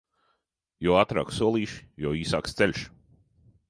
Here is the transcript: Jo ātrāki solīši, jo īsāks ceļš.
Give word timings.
Jo 0.87 0.95
ātrāki 1.03 1.37
solīši, 1.41 1.79
jo 2.07 2.17
īsāks 2.25 2.61
ceļš. 2.61 2.87